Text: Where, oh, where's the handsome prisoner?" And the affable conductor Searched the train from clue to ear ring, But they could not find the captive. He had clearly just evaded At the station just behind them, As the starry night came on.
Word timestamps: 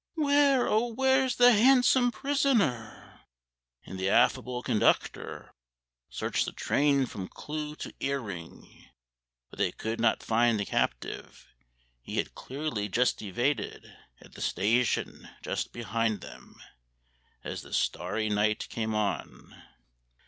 Where, 0.15 0.67
oh, 0.67 0.91
where's 0.95 1.35
the 1.35 1.51
handsome 1.51 2.11
prisoner?" 2.11 3.21
And 3.85 3.99
the 3.99 4.09
affable 4.09 4.63
conductor 4.63 5.53
Searched 6.09 6.45
the 6.45 6.51
train 6.53 7.05
from 7.05 7.27
clue 7.27 7.75
to 7.75 7.93
ear 7.99 8.19
ring, 8.19 8.89
But 9.51 9.59
they 9.59 9.71
could 9.71 9.99
not 9.99 10.23
find 10.23 10.59
the 10.59 10.65
captive. 10.65 11.47
He 12.01 12.17
had 12.17 12.33
clearly 12.33 12.89
just 12.89 13.21
evaded 13.21 13.95
At 14.19 14.33
the 14.33 14.41
station 14.41 15.29
just 15.43 15.71
behind 15.71 16.21
them, 16.21 16.55
As 17.43 17.61
the 17.61 17.71
starry 17.71 18.27
night 18.27 18.69
came 18.69 18.95
on. 18.95 19.53